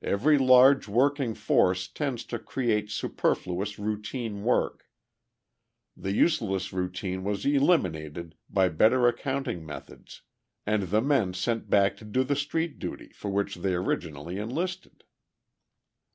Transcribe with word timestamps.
Every 0.00 0.38
large 0.38 0.88
working 0.88 1.34
force 1.34 1.86
tends 1.86 2.24
to 2.32 2.38
create 2.38 2.90
superfluous 2.90 3.78
routine 3.78 4.42
work. 4.42 4.86
The 5.94 6.12
useless 6.14 6.72
routine 6.72 7.24
was 7.24 7.44
eliminated 7.44 8.36
by 8.48 8.70
better 8.70 9.06
accounting 9.06 9.66
methods, 9.66 10.22
and 10.64 10.84
the 10.84 11.02
men 11.02 11.34
sent 11.34 11.68
back 11.68 11.98
to 11.98 12.06
do 12.06 12.24
the 12.24 12.36
street 12.36 12.78
duty 12.78 13.12
for 13.12 13.30
which 13.30 13.56
they 13.56 13.74
originally 13.74 14.38
enlisted. 14.38 15.04